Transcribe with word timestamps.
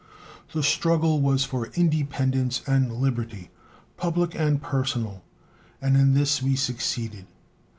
The 0.53 0.63
struggle 0.63 1.21
was 1.21 1.45
for 1.45 1.67
independence 1.75 2.63
and 2.65 2.91
liberty, 2.91 3.51
public 3.97 4.33
and 4.33 4.59
personal, 4.59 5.23
and 5.79 5.95
in 5.95 6.15
this 6.15 6.41
we 6.41 6.55
succeeded. 6.55 7.27